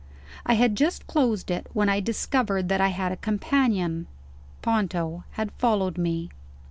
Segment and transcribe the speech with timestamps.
[0.47, 4.07] I had just closed it, when I discovered that I had a companion.
[4.63, 6.31] Ponto had followed me.